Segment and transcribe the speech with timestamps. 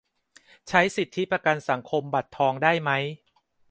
[0.67, 2.91] ใช้สิทธิประกันสังคมบัตรทองได้ไหม